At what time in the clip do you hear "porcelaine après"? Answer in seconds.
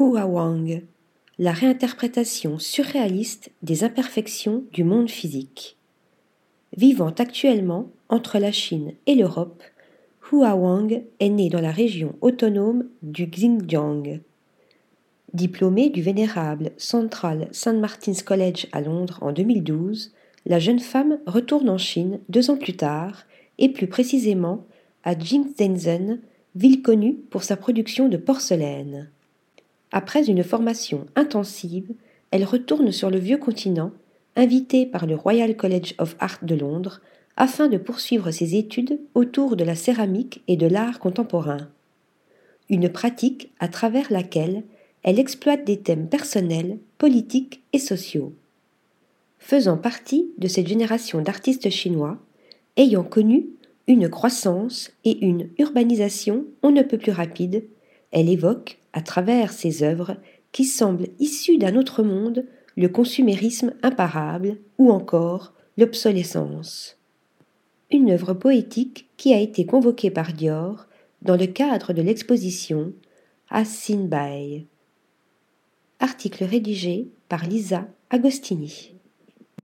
28.16-30.26